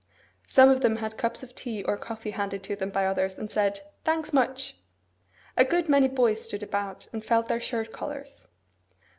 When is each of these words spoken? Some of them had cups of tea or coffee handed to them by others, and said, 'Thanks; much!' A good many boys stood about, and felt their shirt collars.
Some 0.47 0.69
of 0.69 0.81
them 0.81 0.95
had 0.95 1.15
cups 1.15 1.43
of 1.43 1.53
tea 1.53 1.83
or 1.83 1.95
coffee 1.95 2.31
handed 2.31 2.63
to 2.63 2.75
them 2.75 2.89
by 2.89 3.05
others, 3.05 3.37
and 3.37 3.51
said, 3.51 3.81
'Thanks; 4.03 4.33
much!' 4.33 4.75
A 5.55 5.63
good 5.63 5.89
many 5.89 6.07
boys 6.07 6.41
stood 6.41 6.63
about, 6.63 7.07
and 7.13 7.23
felt 7.23 7.47
their 7.49 7.61
shirt 7.61 7.91
collars. 7.93 8.47